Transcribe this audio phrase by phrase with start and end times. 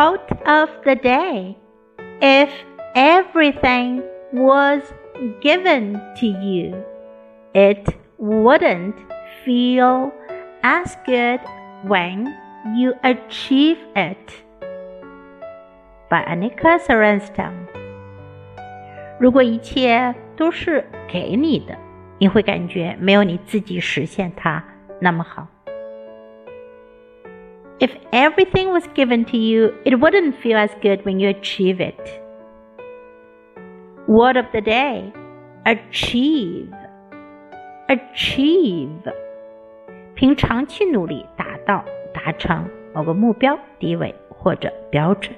[0.00, 1.58] Quote of the day
[2.22, 2.48] If
[2.94, 4.80] everything was
[5.42, 6.82] given to you,
[7.52, 8.94] it wouldn't
[9.44, 10.10] feel
[10.62, 11.40] as good
[11.86, 12.34] when
[12.74, 14.42] you achieve it.
[16.08, 17.52] By Annika Sorenstam。
[19.18, 21.76] 如果一切都是给你的，
[22.16, 24.64] 你会感觉没有你自己实现它
[24.98, 25.46] 那么好。
[27.79, 31.99] If everything was given to you, it wouldn't feel as good when you achieve it.
[34.07, 35.11] Word of the day
[35.65, 36.71] achieve.
[37.87, 39.13] Achieve.
[40.15, 45.35] 凭长期努力达到、达成某个目标、地位或者标准。